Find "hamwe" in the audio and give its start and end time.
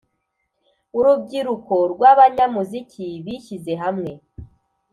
3.83-4.11